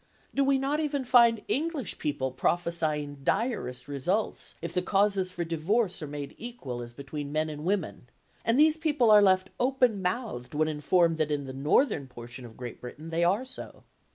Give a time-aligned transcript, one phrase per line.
[0.33, 6.01] Do we not even find English people prophesying direst results if the causes for divorce
[6.01, 8.09] are made equal as between men and women,
[8.43, 12.57] and these people are left open mouthed when informed that in the northern portion of
[12.57, 13.83] Great Britain they are so?